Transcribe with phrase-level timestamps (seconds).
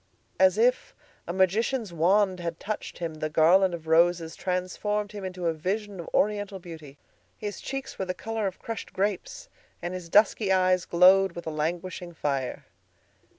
[0.39, 0.95] As if
[1.27, 5.99] a magician's wand had touched him, the garland of roses transformed him into a vision
[5.99, 6.97] of Oriental beauty.
[7.37, 9.47] His cheeks were the color of crushed grapes,
[9.79, 12.65] and his dusky eyes glowed with a languishing fire.